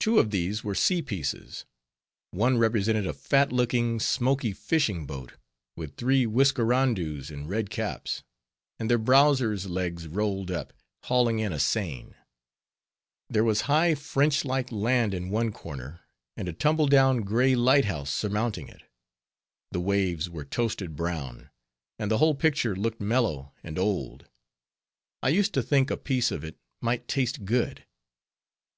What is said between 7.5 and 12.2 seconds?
caps, and their browsers legs rolled up, hauling in a seine.